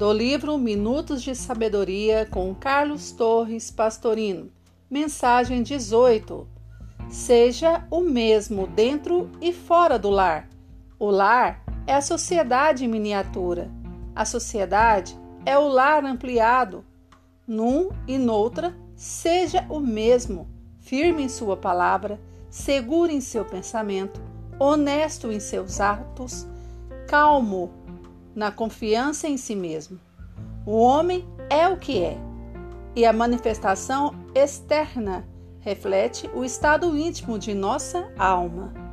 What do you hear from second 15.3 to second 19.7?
é o lar ampliado. Num e noutra, seja